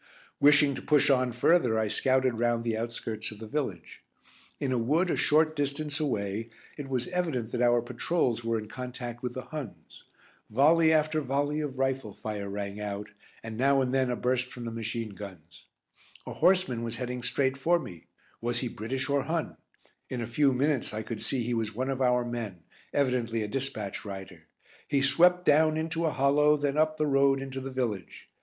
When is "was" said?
6.89-7.07, 16.81-16.95, 18.41-18.57, 21.53-21.75